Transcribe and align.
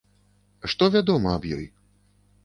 Што 0.71 0.87
вядома 0.95 1.29
аб 1.39 1.45
ёй? 1.57 1.65